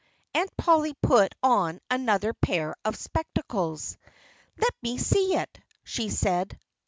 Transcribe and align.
Aunt 0.33 0.49
Polly 0.57 0.95
put 1.03 1.35
on 1.43 1.79
another 1.91 2.33
pair 2.33 2.75
of 2.83 2.95
spectacles. 2.95 3.97
"Let 4.57 4.73
me 4.81 4.97
see 4.97 5.35
it!" 5.35 5.59
she 5.83 6.09
said. 6.09 6.57